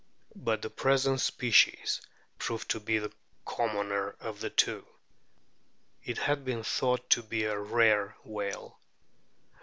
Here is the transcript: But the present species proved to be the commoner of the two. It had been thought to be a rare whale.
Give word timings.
But 0.35 0.63
the 0.63 0.71
present 0.71 1.21
species 1.21 2.01
proved 2.39 2.71
to 2.71 2.79
be 2.79 2.97
the 2.97 3.11
commoner 3.45 4.15
of 4.19 4.39
the 4.39 4.49
two. 4.49 4.87
It 6.03 6.17
had 6.17 6.43
been 6.43 6.63
thought 6.63 7.07
to 7.11 7.21
be 7.21 7.43
a 7.43 7.59
rare 7.59 8.15
whale. 8.23 8.79